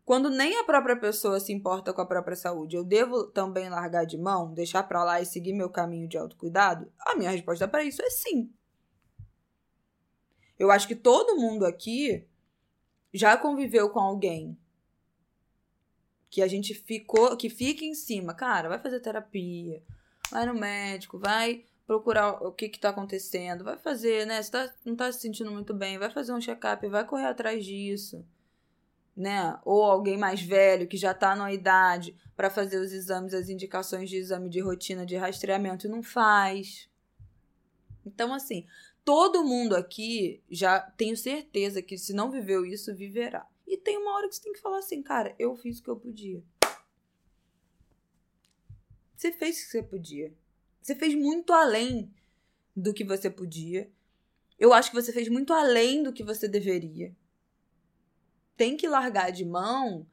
Quando 0.06 0.30
nem 0.30 0.58
a 0.58 0.64
própria 0.66 0.98
pessoa 0.98 1.40
se 1.40 1.54
importa 1.54 1.94
com 1.94 2.02
a 2.02 2.06
própria 2.06 2.36
saúde, 2.36 2.76
eu 2.76 2.84
devo 2.84 3.26
também 3.28 3.70
largar 3.70 4.06
de 4.06 4.18
mão, 4.18 4.54
deixar 4.54 4.84
para 4.84 5.04
lá 5.04 5.22
e 5.22 5.26
seguir 5.26 5.54
meu 5.54 5.70
caminho 5.70 6.10
de 6.10 6.18
autocuidado? 6.18 6.92
A 7.00 7.16
minha 7.16 7.30
resposta 7.30 7.68
para 7.68 7.84
isso 7.84 8.02
é 8.02 8.10
sim. 8.10 8.52
Eu 10.60 10.72
acho 10.72 10.88
que 10.88 10.96
todo 10.96 11.38
mundo 11.38 11.66
aqui 11.66 12.28
já 13.14 13.38
conviveu 13.38 13.90
com 13.90 14.00
alguém 14.00 14.58
que 16.30 16.42
a 16.42 16.48
gente 16.48 16.74
ficou, 16.74 17.38
que 17.38 17.50
fica 17.50 17.86
em 17.86 17.94
cima, 17.94 18.34
cara, 18.34 18.68
vai 18.68 18.80
fazer 18.80 19.00
terapia, 19.00 19.84
vai 20.34 20.46
no 20.46 20.54
médico, 20.54 21.18
vai 21.18 21.64
procurar 21.86 22.44
o 22.44 22.52
que 22.52 22.70
que 22.70 22.80
tá 22.80 22.90
acontecendo, 22.90 23.64
vai 23.64 23.78
fazer, 23.78 24.26
né? 24.26 24.42
Você 24.42 24.52
tá, 24.52 24.74
não 24.86 24.96
tá 24.96 25.12
se 25.12 25.22
sentindo 25.22 25.52
muito 25.52 25.74
bem, 25.74 25.98
vai 25.98 26.10
fazer 26.10 26.34
um 26.34 26.42
check-up, 26.42 26.88
vai 26.88 27.06
correr 27.06 27.26
atrás 27.26 27.66
disso 27.66 28.26
né? 29.16 29.60
Ou 29.64 29.84
alguém 29.84 30.18
mais 30.18 30.42
velho 30.42 30.88
que 30.88 30.98
já 30.98 31.12
está 31.12 31.36
na 31.36 31.54
idade 31.54 32.16
para 32.36 32.50
fazer 32.50 32.78
os 32.78 32.92
exames, 32.92 33.34
as 33.34 33.50
indicações 33.50 34.10
de 34.10 34.18
exame 34.18 34.50
de 34.50 34.60
rotina 34.60 35.06
de 35.06 35.16
rastreamento 35.16 35.86
e 35.86 35.90
não 35.90 36.02
faz. 36.02 36.90
Então, 38.06 38.34
assim, 38.34 38.66
todo 39.06 39.44
mundo 39.44 39.76
aqui 39.76 40.42
já 40.50 40.80
tenho 40.80 41.16
certeza 41.16 41.82
que 41.82 41.98
se 41.98 42.14
não 42.14 42.32
viveu 42.32 42.66
isso, 42.66 42.96
viverá. 42.96 43.48
E 43.68 43.78
tem 43.78 43.98
uma 43.98 44.16
hora 44.16 44.28
que 44.28 44.36
você 44.36 44.42
tem 44.42 44.54
que 44.54 44.60
falar 44.60 44.80
assim, 44.80 45.02
cara, 45.02 45.34
eu 45.40 45.56
fiz 45.56 45.80
o 45.80 45.84
que 45.84 45.90
eu 45.90 45.96
podia. 45.96 46.44
Você 49.24 49.32
fez 49.32 49.58
o 49.58 49.62
que 49.62 49.72
você 49.72 49.84
podia. 49.84 50.34
Você 50.82 50.96
fez 50.96 51.16
muito 51.16 51.54
além 51.54 52.14
do 52.76 52.94
que 52.94 53.06
você 53.06 53.30
podia. 53.30 53.90
Eu 54.60 54.74
acho 54.74 54.90
que 54.90 54.96
você 54.96 55.14
fez 55.14 55.30
muito 55.30 55.54
além 55.54 56.04
do 56.04 56.12
que 56.12 56.24
você 56.24 56.48
deveria 56.48 57.16
tem 58.56 58.78
que 58.78 58.88
largar 58.88 59.32
de 59.32 59.44
mão 59.46 60.06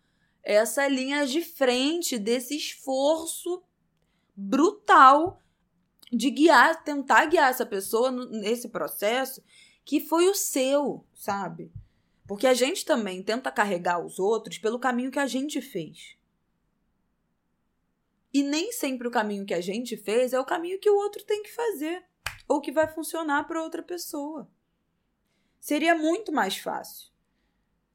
essa 0.42 0.88
linha 0.88 1.26
de 1.26 1.42
frente 1.42 2.18
desse 2.18 2.56
esforço 2.56 3.62
brutal 4.34 5.40
de 6.10 6.30
guiar, 6.30 6.82
tentar 6.82 7.26
guiar 7.26 7.50
essa 7.50 7.66
pessoa 7.66 8.10
nesse 8.10 8.68
processo 8.68 9.42
que 9.84 10.00
foi 10.00 10.28
o 10.28 10.34
seu, 10.34 11.04
sabe? 11.14 11.70
Porque 12.26 12.46
a 12.46 12.54
gente 12.54 12.84
também 12.84 13.22
tenta 13.22 13.50
carregar 13.50 14.04
os 14.04 14.18
outros 14.18 14.58
pelo 14.58 14.78
caminho 14.78 15.10
que 15.10 15.18
a 15.18 15.26
gente 15.26 15.60
fez. 15.60 16.16
E 18.32 18.42
nem 18.42 18.72
sempre 18.72 19.08
o 19.08 19.10
caminho 19.10 19.46
que 19.46 19.54
a 19.54 19.60
gente 19.60 19.96
fez 19.96 20.32
é 20.32 20.40
o 20.40 20.44
caminho 20.44 20.78
que 20.78 20.90
o 20.90 20.96
outro 20.96 21.24
tem 21.24 21.42
que 21.42 21.52
fazer 21.52 22.04
ou 22.48 22.60
que 22.60 22.72
vai 22.72 22.86
funcionar 22.86 23.44
para 23.44 23.62
outra 23.62 23.82
pessoa. 23.82 24.50
Seria 25.58 25.94
muito 25.94 26.32
mais 26.32 26.56
fácil 26.56 27.10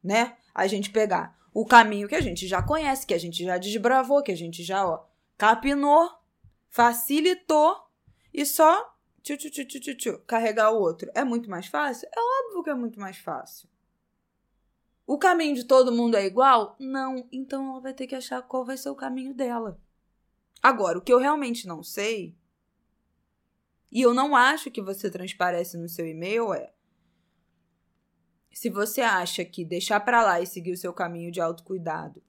né? 0.05 0.37
A 0.53 0.67
gente 0.67 0.91
pegar 0.91 1.35
o 1.51 1.65
caminho 1.65 2.07
que 2.07 2.13
a 2.13 2.21
gente 2.21 2.47
já 2.47 2.61
conhece, 2.61 3.07
que 3.07 3.13
a 3.13 3.17
gente 3.17 3.43
já 3.43 3.57
desbravou, 3.57 4.21
que 4.21 4.31
a 4.31 4.37
gente 4.37 4.63
já, 4.63 4.87
ó, 4.87 5.03
capinou, 5.35 6.07
facilitou 6.69 7.75
e 8.31 8.45
só 8.45 8.93
tchu, 9.23 9.35
tchu, 9.35 9.49
tchu, 9.49 9.79
tchu, 9.79 9.97
tchu, 9.97 10.19
carregar 10.27 10.71
o 10.71 10.79
outro. 10.79 11.09
É 11.15 11.23
muito 11.23 11.49
mais 11.49 11.65
fácil? 11.65 12.07
É 12.15 12.19
óbvio 12.19 12.63
que 12.63 12.69
é 12.69 12.75
muito 12.75 12.99
mais 12.99 13.17
fácil. 13.17 13.67
O 15.07 15.17
caminho 15.17 15.55
de 15.55 15.63
todo 15.63 15.91
mundo 15.91 16.15
é 16.15 16.25
igual? 16.25 16.75
Não. 16.79 17.27
Então 17.31 17.71
ela 17.71 17.79
vai 17.79 17.93
ter 17.93 18.05
que 18.05 18.15
achar 18.15 18.43
qual 18.43 18.63
vai 18.63 18.77
ser 18.77 18.89
o 18.89 18.95
caminho 18.95 19.33
dela. 19.33 19.79
Agora, 20.61 20.97
o 20.97 21.01
que 21.01 21.13
eu 21.13 21.19
realmente 21.19 21.67
não 21.67 21.83
sei, 21.83 22.35
e 23.91 24.01
eu 24.01 24.13
não 24.13 24.35
acho 24.35 24.71
que 24.71 24.81
você 24.81 25.09
transparece 25.09 25.77
no 25.77 25.87
seu 25.87 26.07
e-mail, 26.07 26.53
é 26.53 26.73
se 28.51 28.69
você 28.69 29.01
acha 29.01 29.43
que 29.43 29.65
deixar 29.65 29.99
para 29.99 30.23
lá 30.23 30.39
e 30.39 30.47
seguir 30.47 30.71
o 30.71 30.77
seu 30.77 30.93
caminho 30.93 31.29
de 31.29 31.41
autocuidado, 31.41 32.23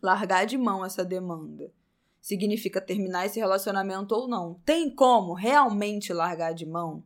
largar 0.00 0.46
de 0.46 0.56
mão 0.56 0.84
essa 0.84 1.04
demanda, 1.04 1.72
significa 2.20 2.80
terminar 2.80 3.26
esse 3.26 3.38
relacionamento 3.38 4.14
ou 4.14 4.28
não, 4.28 4.54
tem 4.64 4.94
como 4.94 5.34
realmente 5.34 6.12
largar 6.12 6.54
de 6.54 6.64
mão 6.64 7.04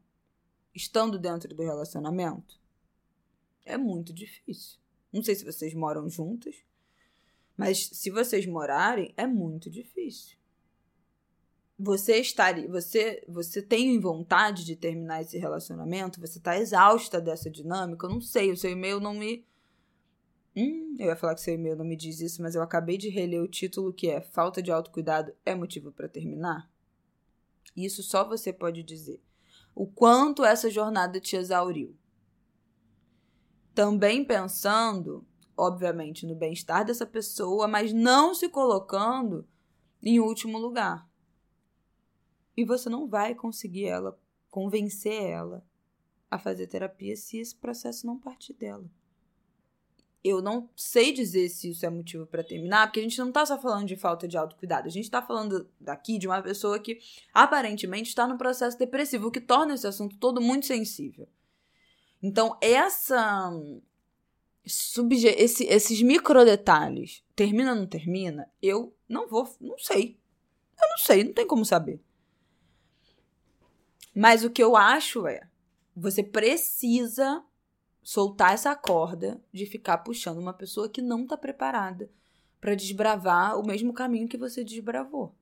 estando 0.74 1.18
dentro 1.18 1.54
do 1.54 1.62
relacionamento? 1.62 2.60
É 3.64 3.78
muito 3.78 4.12
difícil. 4.12 4.78
Não 5.12 5.22
sei 5.22 5.34
se 5.34 5.44
vocês 5.44 5.72
moram 5.72 6.08
juntas, 6.08 6.56
mas 7.56 7.88
se 7.92 8.10
vocês 8.10 8.46
morarem, 8.46 9.12
é 9.16 9.26
muito 9.26 9.70
difícil 9.70 10.36
você 11.78 12.20
estaria, 12.20 12.68
você, 12.68 13.24
você 13.28 13.60
tem 13.60 13.98
vontade 13.98 14.64
de 14.64 14.76
terminar 14.76 15.22
esse 15.22 15.36
relacionamento? 15.36 16.20
Você 16.20 16.38
está 16.38 16.56
exausta 16.56 17.20
dessa 17.20 17.50
dinâmica? 17.50 18.06
Eu 18.06 18.10
não 18.10 18.20
sei, 18.20 18.52
o 18.52 18.56
seu 18.56 18.70
e-mail 18.70 19.00
não 19.00 19.14
me 19.14 19.44
Hum, 20.56 20.94
eu 21.00 21.06
ia 21.06 21.16
falar 21.16 21.34
que 21.34 21.40
seu 21.40 21.54
e-mail 21.54 21.74
não 21.74 21.84
me 21.84 21.96
diz 21.96 22.20
isso, 22.20 22.40
mas 22.40 22.54
eu 22.54 22.62
acabei 22.62 22.96
de 22.96 23.08
reler 23.08 23.42
o 23.42 23.48
título 23.48 23.92
que 23.92 24.08
é 24.08 24.20
Falta 24.20 24.62
de 24.62 24.70
autocuidado 24.70 25.34
é 25.44 25.52
motivo 25.52 25.90
para 25.90 26.08
terminar? 26.08 26.70
Isso 27.76 28.04
só 28.04 28.26
você 28.26 28.52
pode 28.52 28.84
dizer. 28.84 29.20
O 29.74 29.84
quanto 29.84 30.44
essa 30.44 30.70
jornada 30.70 31.18
te 31.18 31.34
exauriu. 31.34 31.96
Também 33.74 34.24
pensando, 34.24 35.26
obviamente, 35.56 36.26
no 36.26 36.34
bem-estar 36.34 36.84
dessa 36.84 37.06
pessoa, 37.06 37.66
mas 37.66 37.92
não 37.92 38.34
se 38.34 38.48
colocando 38.48 39.46
em 40.02 40.20
último 40.20 40.58
lugar. 40.58 41.08
E 42.56 42.64
você 42.64 42.88
não 42.88 43.08
vai 43.08 43.34
conseguir 43.34 43.86
ela, 43.86 44.18
convencer 44.50 45.22
ela 45.22 45.64
a 46.30 46.38
fazer 46.38 46.66
terapia 46.66 47.16
se 47.16 47.38
esse 47.38 47.54
processo 47.54 48.06
não 48.06 48.18
partir 48.18 48.52
dela. 48.54 48.84
Eu 50.22 50.40
não 50.40 50.70
sei 50.74 51.12
dizer 51.12 51.50
se 51.50 51.70
isso 51.70 51.84
é 51.84 51.90
motivo 51.90 52.26
para 52.26 52.42
terminar, 52.42 52.86
porque 52.86 53.00
a 53.00 53.02
gente 53.02 53.18
não 53.18 53.30
tá 53.30 53.44
só 53.44 53.60
falando 53.60 53.86
de 53.86 53.96
falta 53.96 54.26
de 54.26 54.38
autocuidado. 54.38 54.88
A 54.88 54.90
gente 54.90 55.10
tá 55.10 55.20
falando 55.20 55.68
daqui 55.78 56.18
de 56.18 56.26
uma 56.26 56.40
pessoa 56.40 56.78
que 56.78 56.98
aparentemente 57.32 58.08
está 58.08 58.26
no 58.26 58.38
processo 58.38 58.78
depressivo, 58.78 59.28
o 59.28 59.30
que 59.30 59.40
torna 59.40 59.74
esse 59.74 59.86
assunto 59.86 60.16
todo 60.16 60.40
muito 60.40 60.64
sensível. 60.64 61.28
Então, 62.22 62.56
essa 62.62 63.52
subje 64.66 65.28
esse, 65.28 65.64
esses 65.64 66.00
micro 66.02 66.44
detalhes, 66.44 67.22
termina 67.36 67.72
ou 67.72 67.76
não 67.76 67.86
termina, 67.86 68.50
eu 68.62 68.94
não 69.08 69.28
vou, 69.28 69.48
não 69.60 69.78
sei. 69.78 70.18
Eu 70.80 70.88
não 70.88 70.98
sei, 70.98 71.24
não 71.24 71.32
tem 71.32 71.46
como 71.46 71.64
saber. 71.64 72.00
Mas 74.14 74.44
o 74.44 74.50
que 74.50 74.62
eu 74.62 74.76
acho 74.76 75.26
é, 75.26 75.48
você 75.94 76.22
precisa 76.22 77.44
soltar 78.02 78.52
essa 78.52 78.74
corda 78.76 79.42
de 79.52 79.66
ficar 79.66 79.98
puxando 79.98 80.38
uma 80.38 80.52
pessoa 80.52 80.88
que 80.88 81.02
não 81.02 81.26
tá 81.26 81.36
preparada 81.36 82.10
para 82.60 82.74
desbravar 82.74 83.58
o 83.58 83.66
mesmo 83.66 83.92
caminho 83.92 84.28
que 84.28 84.36
você 84.36 84.64
desbravou. 84.64 85.34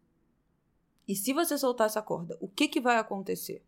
E 1.06 1.14
se 1.14 1.32
você 1.32 1.58
soltar 1.58 1.86
essa 1.86 2.00
corda, 2.00 2.36
o 2.40 2.48
que 2.48 2.68
que 2.68 2.80
vai 2.80 2.96
acontecer? 2.96 3.64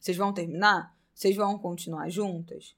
Vocês 0.00 0.16
vão 0.16 0.32
terminar? 0.32 0.96
Vocês 1.14 1.36
vão 1.36 1.58
continuar 1.58 2.08
juntas? 2.10 2.76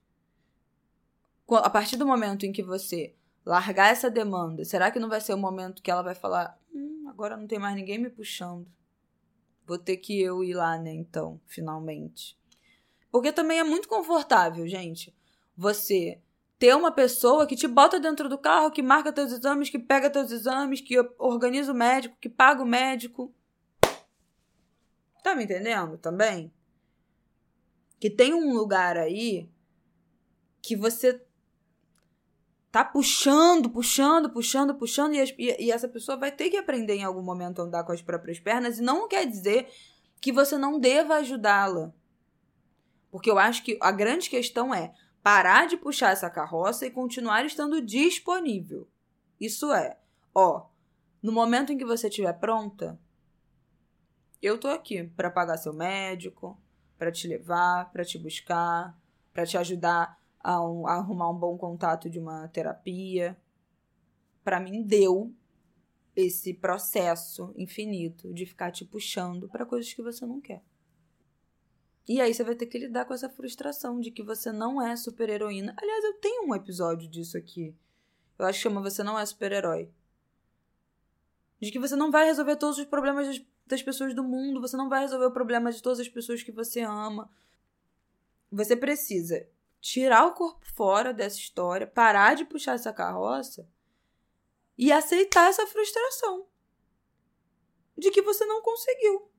A 1.48 1.70
partir 1.70 1.96
do 1.96 2.06
momento 2.06 2.44
em 2.44 2.52
que 2.52 2.62
você 2.62 3.14
largar 3.44 3.92
essa 3.92 4.10
demanda, 4.10 4.64
será 4.64 4.90
que 4.90 4.98
não 4.98 5.08
vai 5.08 5.20
ser 5.20 5.32
o 5.34 5.38
momento 5.38 5.82
que 5.82 5.90
ela 5.90 6.02
vai 6.02 6.14
falar: 6.14 6.58
hum, 6.74 7.04
agora 7.08 7.36
não 7.36 7.46
tem 7.46 7.58
mais 7.58 7.76
ninguém 7.76 7.98
me 7.98 8.10
puxando? 8.10 8.66
Vou 9.64 9.78
ter 9.78 9.96
que 9.96 10.20
eu 10.20 10.44
ir 10.44 10.54
lá, 10.54 10.78
né, 10.78 10.92
então, 10.92 11.40
finalmente. 11.44 12.38
Porque 13.10 13.32
também 13.32 13.58
é 13.58 13.64
muito 13.64 13.88
confortável, 13.88 14.66
gente. 14.66 15.14
Você 15.56 16.20
ter 16.58 16.74
uma 16.74 16.92
pessoa 16.92 17.46
que 17.46 17.56
te 17.56 17.66
bota 17.66 18.00
dentro 18.00 18.28
do 18.28 18.38
carro, 18.38 18.70
que 18.70 18.82
marca 18.82 19.12
teus 19.12 19.32
exames, 19.32 19.70
que 19.70 19.78
pega 19.78 20.10
teus 20.10 20.30
exames, 20.30 20.80
que 20.80 20.96
organiza 21.18 21.72
o 21.72 21.74
médico, 21.74 22.16
que 22.20 22.28
paga 22.28 22.62
o 22.62 22.66
médico. 22.66 23.34
Tá 25.22 25.34
me 25.34 25.44
entendendo 25.44 25.98
também? 25.98 26.52
Que 27.98 28.08
tem 28.08 28.32
um 28.32 28.54
lugar 28.54 28.96
aí 28.96 29.48
que 30.62 30.76
você 30.76 31.25
tá 32.76 32.84
puxando, 32.84 33.70
puxando, 33.70 34.28
puxando, 34.28 34.74
puxando, 34.74 35.14
e, 35.14 35.34
e, 35.38 35.72
essa 35.72 35.88
pessoa 35.88 36.18
vai 36.18 36.30
ter 36.30 36.50
que 36.50 36.58
aprender 36.58 36.96
em 36.96 37.04
algum 37.04 37.22
momento 37.22 37.62
a 37.62 37.64
andar 37.64 37.84
com 37.84 37.92
as 37.92 38.02
próprias 38.02 38.38
pernas, 38.38 38.78
e 38.78 38.82
não 38.82 39.08
quer 39.08 39.26
dizer 39.26 39.66
que 40.20 40.30
você 40.30 40.58
não 40.58 40.78
deva 40.78 41.14
ajudá-la. 41.14 41.90
Porque 43.10 43.30
eu 43.30 43.38
acho 43.38 43.64
que 43.64 43.78
a 43.80 43.90
grande 43.90 44.28
questão 44.28 44.74
é 44.74 44.92
parar 45.22 45.66
de 45.66 45.78
puxar 45.78 46.12
essa 46.12 46.28
carroça 46.28 46.84
e 46.84 46.90
continuar 46.90 47.46
estando 47.46 47.80
disponível. 47.80 48.86
Isso 49.40 49.72
é, 49.72 49.96
ó, 50.34 50.66
no 51.22 51.32
momento 51.32 51.72
em 51.72 51.78
que 51.78 51.84
você 51.86 52.08
estiver 52.08 52.34
pronta, 52.34 53.00
eu 54.42 54.60
tô 54.60 54.68
aqui 54.68 55.02
para 55.16 55.30
pagar 55.30 55.56
seu 55.56 55.72
médico, 55.72 56.60
para 56.98 57.10
te 57.10 57.26
levar, 57.26 57.90
para 57.90 58.04
te 58.04 58.18
buscar, 58.18 58.94
para 59.32 59.46
te 59.46 59.56
ajudar 59.56 60.18
a, 60.46 60.64
um, 60.64 60.86
a, 60.86 60.94
arrumar 60.94 61.28
um 61.28 61.36
bom 61.36 61.58
contato 61.58 62.08
de 62.08 62.20
uma 62.20 62.46
terapia. 62.46 63.36
Para 64.44 64.60
mim 64.60 64.80
deu 64.80 65.34
esse 66.14 66.54
processo 66.54 67.52
infinito 67.56 68.32
de 68.32 68.46
ficar 68.46 68.70
te 68.70 68.84
puxando 68.84 69.48
para 69.48 69.66
coisas 69.66 69.92
que 69.92 70.00
você 70.00 70.24
não 70.24 70.40
quer. 70.40 70.62
E 72.08 72.20
aí 72.20 72.32
você 72.32 72.44
vai 72.44 72.54
ter 72.54 72.66
que 72.66 72.78
lidar 72.78 73.06
com 73.06 73.12
essa 73.12 73.28
frustração 73.28 73.98
de 73.98 74.12
que 74.12 74.22
você 74.22 74.52
não 74.52 74.80
é 74.80 74.94
super-heroína. 74.94 75.74
Aliás, 75.76 76.04
eu 76.04 76.14
tenho 76.20 76.48
um 76.48 76.54
episódio 76.54 77.10
disso 77.10 77.36
aqui. 77.36 77.74
Eu 78.38 78.46
acho 78.46 78.60
que 78.60 78.62
chama 78.62 78.80
Você 78.80 79.02
Não 79.02 79.18
É 79.18 79.26
Super-Herói. 79.26 79.90
De 81.60 81.72
que 81.72 81.80
você 81.80 81.96
não 81.96 82.12
vai 82.12 82.24
resolver 82.24 82.54
todos 82.54 82.78
os 82.78 82.84
problemas 82.84 83.26
das, 83.26 83.44
das 83.66 83.82
pessoas 83.82 84.14
do 84.14 84.22
mundo, 84.22 84.60
você 84.60 84.76
não 84.76 84.88
vai 84.88 85.00
resolver 85.00 85.26
o 85.26 85.32
problema 85.32 85.72
de 85.72 85.82
todas 85.82 85.98
as 85.98 86.08
pessoas 86.08 86.44
que 86.44 86.52
você 86.52 86.82
ama. 86.82 87.28
Você 88.52 88.76
precisa 88.76 89.44
tirar 89.86 90.26
o 90.26 90.34
corpo 90.34 90.66
fora 90.74 91.12
dessa 91.12 91.38
história, 91.38 91.86
parar 91.86 92.34
de 92.34 92.44
puxar 92.44 92.74
essa 92.74 92.92
carroça 92.92 93.68
e 94.76 94.92
aceitar 94.92 95.48
essa 95.48 95.66
frustração 95.66 96.46
de 97.96 98.10
que 98.10 98.20
você 98.20 98.44
não 98.44 98.60
conseguiu 98.62 99.30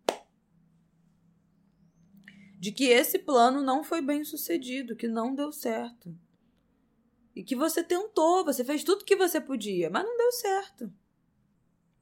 de 2.60 2.72
que 2.72 2.86
esse 2.86 3.20
plano 3.20 3.62
não 3.62 3.84
foi 3.84 4.02
bem 4.02 4.24
sucedido, 4.24 4.96
que 4.96 5.08
não 5.08 5.36
deu 5.36 5.52
certo. 5.52 6.18
E 7.36 7.44
que 7.44 7.56
você 7.56 7.84
tentou, 7.84 8.44
você 8.44 8.66
fez 8.66 8.84
tudo 8.84 9.06
que 9.06 9.16
você 9.16 9.40
podia, 9.40 9.92
mas 9.92 10.04
não 10.04 10.18
deu 10.18 10.32
certo. 10.32 10.92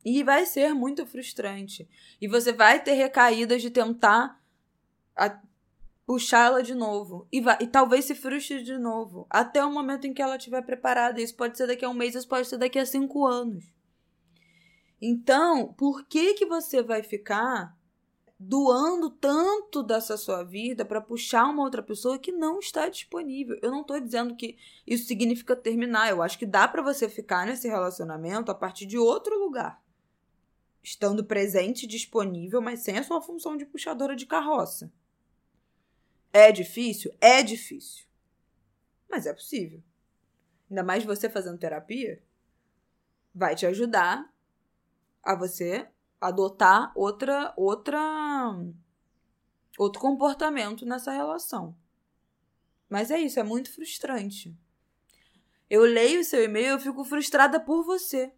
E 0.03 0.23
vai 0.23 0.45
ser 0.45 0.73
muito 0.73 1.05
frustrante. 1.05 1.89
E 2.21 2.27
você 2.27 2.53
vai 2.53 2.81
ter 2.81 2.93
recaídas 2.93 3.61
de 3.61 3.69
tentar 3.69 4.41
puxá-la 6.05 6.61
de 6.61 6.75
novo. 6.75 7.27
E, 7.31 7.41
vai, 7.41 7.57
e 7.61 7.67
talvez 7.67 8.05
se 8.05 8.15
frustre 8.15 8.63
de 8.63 8.77
novo. 8.77 9.25
Até 9.29 9.63
o 9.63 9.71
momento 9.71 10.05
em 10.05 10.13
que 10.13 10.21
ela 10.21 10.37
estiver 10.37 10.61
preparada. 10.61 11.21
Isso 11.21 11.35
pode 11.35 11.57
ser 11.57 11.67
daqui 11.67 11.83
a 11.83 11.89
um 11.89 11.93
mês, 11.93 12.15
isso 12.15 12.27
pode 12.27 12.47
ser 12.47 12.57
daqui 12.57 12.79
a 12.79 12.85
cinco 12.85 13.25
anos. 13.25 13.65
Então, 15.01 15.73
por 15.73 16.05
que, 16.05 16.33
que 16.35 16.45
você 16.45 16.81
vai 16.81 17.03
ficar 17.03 17.75
doando 18.37 19.09
tanto 19.09 19.81
dessa 19.81 20.17
sua 20.17 20.43
vida 20.43 20.83
para 20.83 20.99
puxar 20.99 21.45
uma 21.45 21.63
outra 21.63 21.81
pessoa 21.81 22.19
que 22.19 22.31
não 22.31 22.59
está 22.59 22.89
disponível. 22.89 23.57
Eu 23.61 23.71
não 23.71 23.81
estou 23.81 23.99
dizendo 23.99 24.35
que 24.35 24.57
isso 24.85 25.07
significa 25.07 25.55
terminar. 25.55 26.09
Eu 26.09 26.21
acho 26.21 26.37
que 26.37 26.45
dá 26.45 26.67
para 26.67 26.81
você 26.81 27.07
ficar 27.07 27.45
nesse 27.45 27.67
relacionamento 27.67 28.51
a 28.51 28.55
partir 28.55 28.85
de 28.85 28.97
outro 28.97 29.39
lugar. 29.39 29.81
Estando 30.83 31.23
presente 31.23 31.87
disponível, 31.87 32.61
mas 32.61 32.81
sem 32.81 32.97
a 32.97 33.03
sua 33.03 33.21
função 33.21 33.55
de 33.55 33.65
puxadora 33.65 34.15
de 34.15 34.25
carroça. 34.25 34.91
É 36.35 36.51
difícil? 36.51 37.15
É 37.21 37.41
difícil. 37.41 38.05
Mas 39.09 39.25
é 39.25 39.31
possível. 39.31 39.81
Ainda 40.69 40.83
mais 40.83 41.05
você 41.05 41.29
fazendo 41.29 41.57
terapia, 41.57 42.21
vai 43.33 43.55
te 43.55 43.65
ajudar 43.65 44.29
a 45.23 45.33
você 45.33 45.87
adotar 46.19 46.91
outra 46.93 47.53
outra 47.55 48.01
outro 49.77 50.01
comportamento 50.01 50.85
nessa 50.85 51.13
relação. 51.13 51.73
Mas 52.89 53.11
é 53.11 53.17
isso, 53.17 53.39
é 53.39 53.43
muito 53.43 53.73
frustrante. 53.73 54.53
Eu 55.69 55.83
leio 55.83 56.19
o 56.19 56.25
seu 56.25 56.43
e-mail 56.43 56.71
eu 56.71 56.79
fico 56.79 57.05
frustrada 57.05 57.61
por 57.61 57.81
você 57.85 58.33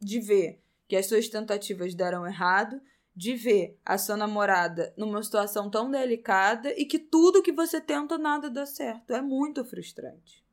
de 0.00 0.20
ver 0.20 0.62
que 0.86 0.94
as 0.94 1.06
suas 1.06 1.28
tentativas 1.28 1.96
deram 1.96 2.24
errado, 2.24 2.80
de 3.14 3.36
ver 3.36 3.78
a 3.84 3.96
sua 3.96 4.16
namorada 4.16 4.92
numa 4.96 5.22
situação 5.22 5.70
tão 5.70 5.90
delicada 5.90 6.72
e 6.78 6.84
que 6.84 6.98
tudo 6.98 7.42
que 7.42 7.52
você 7.52 7.80
tenta 7.80 8.18
nada 8.18 8.50
dá 8.50 8.66
certo. 8.66 9.12
É 9.12 9.22
muito 9.22 9.64
frustrante. 9.64 10.44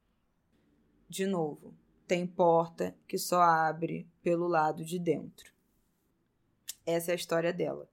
De 1.09 1.25
novo, 1.25 1.73
tem 2.07 2.27
porta 2.27 2.95
que 3.07 3.17
só 3.17 3.41
abre 3.41 4.07
pelo 4.21 4.47
lado 4.47 4.85
de 4.85 4.99
dentro. 4.99 5.51
Essa 6.85 7.11
é 7.11 7.13
a 7.13 7.15
história 7.15 7.51
dela. 7.51 7.89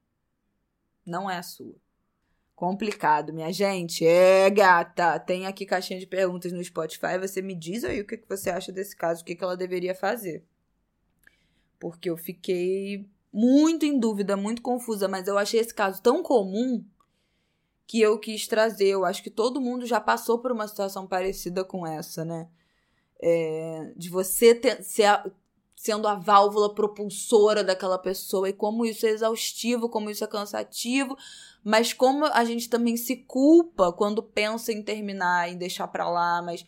Não 1.04 1.30
é 1.30 1.38
a 1.38 1.42
sua. 1.42 1.76
Complicado, 2.54 3.32
minha 3.32 3.52
gente. 3.52 4.04
É, 4.04 4.50
gata. 4.50 5.18
Tem 5.18 5.46
aqui 5.46 5.64
caixinha 5.64 5.98
de 6.00 6.06
perguntas 6.06 6.52
no 6.52 6.62
Spotify. 6.62 7.16
Você 7.18 7.40
me 7.40 7.54
diz 7.54 7.84
aí 7.84 8.00
o 8.00 8.06
que 8.06 8.22
você 8.28 8.50
acha 8.50 8.72
desse 8.72 8.94
caso, 8.96 9.22
o 9.22 9.24
que 9.24 9.38
ela 9.40 9.56
deveria 9.56 9.94
fazer. 9.94 10.44
Porque 11.78 12.10
eu 12.10 12.16
fiquei 12.16 13.08
muito 13.32 13.84
em 13.84 13.98
dúvida, 13.98 14.36
muito 14.36 14.62
confusa, 14.62 15.08
mas 15.08 15.26
eu 15.26 15.36
achei 15.36 15.60
esse 15.60 15.74
caso 15.74 16.02
tão 16.02 16.22
comum 16.22 16.84
que 17.86 18.00
eu 18.00 18.18
quis 18.18 18.46
trazer. 18.46 18.88
Eu 18.88 19.04
acho 19.04 19.22
que 19.22 19.30
todo 19.30 19.60
mundo 19.60 19.86
já 19.86 20.00
passou 20.00 20.38
por 20.38 20.52
uma 20.52 20.68
situação 20.68 21.06
parecida 21.06 21.64
com 21.64 21.86
essa, 21.86 22.24
né? 22.24 22.48
É, 23.20 23.92
de 23.96 24.08
você 24.10 24.54
ter, 24.54 24.82
ser, 24.82 25.32
sendo 25.74 26.06
a 26.06 26.14
válvula 26.14 26.74
propulsora 26.74 27.64
daquela 27.64 27.98
pessoa 27.98 28.48
e 28.48 28.52
como 28.52 28.84
isso 28.84 29.06
é 29.06 29.10
exaustivo, 29.10 29.88
como 29.88 30.10
isso 30.10 30.24
é 30.24 30.26
cansativo, 30.26 31.16
mas 31.64 31.92
como 31.92 32.26
a 32.26 32.44
gente 32.44 32.68
também 32.68 32.96
se 32.96 33.16
culpa 33.16 33.92
quando 33.92 34.22
pensa 34.22 34.72
em 34.72 34.82
terminar, 34.82 35.48
em 35.48 35.56
deixar 35.56 35.88
para 35.88 36.08
lá, 36.08 36.42
mas 36.42 36.66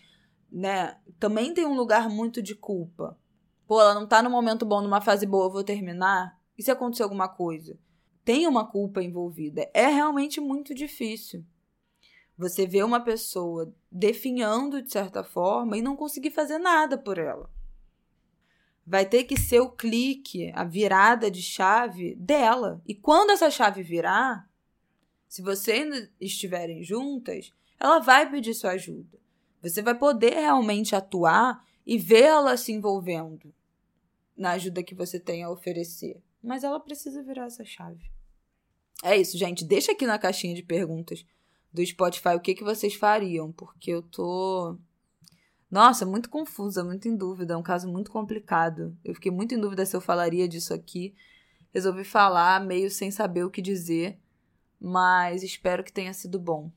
né, 0.51 0.97
também 1.19 1.53
tem 1.53 1.67
um 1.67 1.75
lugar 1.75 2.09
muito 2.09 2.43
de 2.43 2.55
culpa. 2.55 3.17
Pô, 3.67 3.81
ela 3.81 3.95
não 3.95 4.07
tá 4.07 4.23
no 4.23 4.31
momento 4.31 4.65
bom, 4.65 4.81
numa 4.81 5.01
fase 5.01 5.27
boa, 5.27 5.47
eu 5.47 5.53
vou 5.53 5.63
terminar? 5.63 6.40
E 6.61 6.63
se 6.63 6.71
acontecer 6.71 7.03
alguma 7.03 7.27
coisa? 7.27 7.79
Tem 8.23 8.47
uma 8.47 8.67
culpa 8.67 9.03
envolvida. 9.03 9.67
É 9.73 9.87
realmente 9.87 10.43
muito 10.43 10.75
difícil. 10.75 11.43
Você 12.37 12.67
vê 12.67 12.83
uma 12.83 13.01
pessoa 13.01 13.75
definhando 13.91 14.83
de 14.83 14.93
certa 14.93 15.25
forma 15.25 15.79
e 15.79 15.83
não 15.83 15.97
conseguir 15.97 16.31
fazer 16.31 16.59
nada 16.59 16.99
por 16.99 17.17
ela 17.17 17.51
vai 18.87 19.07
ter 19.07 19.23
que 19.23 19.39
ser 19.39 19.61
o 19.61 19.71
clique, 19.71 20.51
a 20.53 20.65
virada 20.65 21.31
de 21.31 21.41
chave 21.41 22.17
dela. 22.17 22.83
E 22.85 22.93
quando 22.93 23.31
essa 23.31 23.49
chave 23.49 23.85
virar, 23.85 24.51
se 25.29 25.43
vocês 25.43 26.11
estiverem 26.21 26.83
juntas, 26.83 27.53
ela 27.79 28.01
vai 28.01 28.29
pedir 28.29 28.53
sua 28.53 28.73
ajuda. 28.73 29.17
Você 29.63 29.81
vai 29.81 29.97
poder 29.97 30.35
realmente 30.35 30.97
atuar 30.97 31.65
e 31.87 31.97
ver 31.99 32.25
ela 32.25 32.57
se 32.57 32.73
envolvendo 32.73 33.55
na 34.37 34.53
ajuda 34.53 34.83
que 34.83 34.95
você 34.95 35.21
tem 35.21 35.45
a 35.45 35.51
oferecer. 35.51 36.21
Mas 36.43 36.65
ela 36.65 36.81
precisa 36.81 37.23
virar 37.23 37.47
essa 37.47 37.65
chave. 37.65 38.11
É 39.03 39.17
isso, 39.17 39.37
gente. 39.37 39.65
Deixa 39.65 39.93
aqui 39.93 40.07
na 40.07 40.19
caixinha 40.19 40.55
de 40.55 40.63
perguntas 40.63 41.25
do 41.73 41.85
Spotify 41.85 42.31
o 42.37 42.41
que, 42.41 42.55
que 42.55 42.65
vocês 42.65 42.95
fariam, 42.95 43.53
porque 43.53 43.91
eu 43.91 44.03
tô 44.03 44.79
nossa, 45.71 46.05
muito 46.05 46.29
confusa, 46.29 46.83
muito 46.83 47.07
em 47.07 47.17
dúvida, 47.17 47.55
é 47.55 47.57
um 47.57 47.63
caso 47.63 47.87
muito 47.89 48.11
complicado. 48.11 48.97
Eu 49.05 49.15
fiquei 49.15 49.31
muito 49.31 49.55
em 49.55 49.61
dúvida 49.61 49.87
se 49.87 49.95
eu 49.95 50.01
falaria 50.01 50.49
disso 50.49 50.75
aqui. 50.75 51.15
Resolvi 51.73 52.03
falar 52.03 52.61
meio 52.61 52.91
sem 52.91 53.13
saber 53.13 53.45
o 53.45 53.51
que 53.51 53.63
dizer, 53.63 54.19
mas 54.81 55.45
espero 55.45 55.85
que 55.85 55.93
tenha 55.93 56.13
sido 56.13 56.41
bom. 56.41 56.73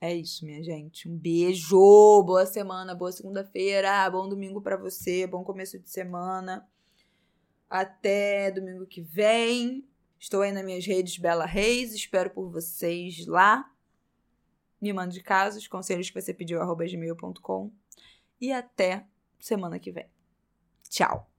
É 0.00 0.14
isso, 0.14 0.44
minha 0.44 0.62
gente. 0.62 1.08
Um 1.08 1.18
beijo, 1.18 1.76
boa 2.22 2.46
semana, 2.46 2.94
boa 2.94 3.10
segunda-feira, 3.10 4.08
bom 4.10 4.28
domingo 4.28 4.60
para 4.62 4.76
você, 4.76 5.26
bom 5.26 5.42
começo 5.42 5.76
de 5.80 5.90
semana. 5.90 6.64
Até 7.68 8.50
domingo 8.50 8.86
que 8.86 9.00
vem. 9.00 9.88
Estou 10.18 10.42
aí 10.42 10.52
nas 10.52 10.64
minhas 10.64 10.86
redes 10.86 11.18
Bela 11.18 11.46
Reis, 11.46 11.94
espero 11.94 12.30
por 12.30 12.50
vocês 12.50 13.26
lá 13.26 13.70
me 14.80 14.92
mande 14.92 15.22
casos, 15.22 15.66
conselhos 15.66 16.10
que 16.10 16.20
você 16.20 16.32
pediu, 16.32 16.60
arroba 16.60 16.86
gmail.com. 16.86 17.72
E 18.40 18.52
até 18.52 19.06
semana 19.38 19.78
que 19.78 19.90
vem. 19.90 20.08
Tchau! 20.88 21.30